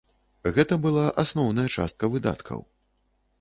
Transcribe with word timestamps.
Гэта 0.55 0.77
была 0.85 1.03
асноўная 1.25 1.67
частка 1.75 2.11
выдаткаў. 2.15 2.65